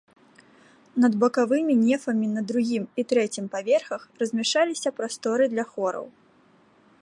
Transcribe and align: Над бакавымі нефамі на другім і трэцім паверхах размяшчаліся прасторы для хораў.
Над 1.01 1.13
бакавымі 1.23 1.75
нефамі 1.81 2.27
на 2.37 2.41
другім 2.51 2.83
і 3.03 3.05
трэцім 3.11 3.45
паверхах 3.57 4.01
размяшчаліся 4.23 4.89
прасторы 5.01 5.43
для 5.53 5.65
хораў. 5.77 6.05